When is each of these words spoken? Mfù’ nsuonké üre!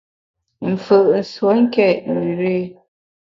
Mfù’ 0.71 0.97
nsuonké 1.19 1.87
üre! 2.15 2.57